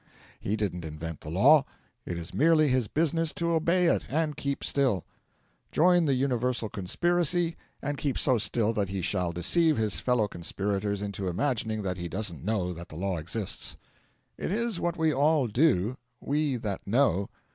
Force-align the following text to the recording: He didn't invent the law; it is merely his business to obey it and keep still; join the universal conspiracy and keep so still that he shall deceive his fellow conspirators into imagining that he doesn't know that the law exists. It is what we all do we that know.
He 0.39 0.55
didn't 0.55 0.83
invent 0.83 1.21
the 1.21 1.29
law; 1.29 1.63
it 2.07 2.17
is 2.17 2.33
merely 2.33 2.69
his 2.69 2.87
business 2.87 3.33
to 3.33 3.51
obey 3.51 3.85
it 3.85 4.01
and 4.09 4.35
keep 4.35 4.63
still; 4.63 5.05
join 5.71 6.05
the 6.05 6.15
universal 6.15 6.69
conspiracy 6.69 7.55
and 7.83 7.99
keep 7.99 8.17
so 8.17 8.39
still 8.39 8.73
that 8.73 8.89
he 8.89 9.03
shall 9.03 9.31
deceive 9.31 9.77
his 9.77 9.99
fellow 9.99 10.27
conspirators 10.27 11.03
into 11.03 11.27
imagining 11.27 11.83
that 11.83 11.97
he 11.97 12.07
doesn't 12.09 12.43
know 12.43 12.73
that 12.73 12.89
the 12.89 12.95
law 12.95 13.17
exists. 13.17 13.77
It 14.39 14.49
is 14.51 14.79
what 14.79 14.97
we 14.97 15.13
all 15.13 15.45
do 15.45 15.97
we 16.19 16.55
that 16.55 16.87
know. 16.87 17.29